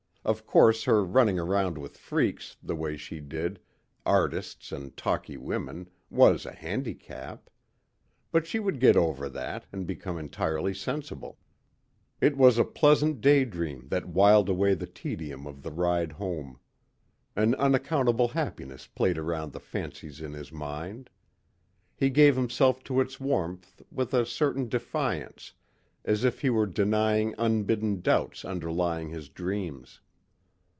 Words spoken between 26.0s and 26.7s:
as if he were